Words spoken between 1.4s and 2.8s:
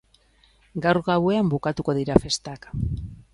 bukatuko dira festak.